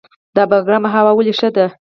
د 0.35 0.37
بګرام 0.49 0.83
هوا 0.93 1.11
ولې 1.15 1.33
ښه 1.39 1.49
ده؟ 1.55 1.65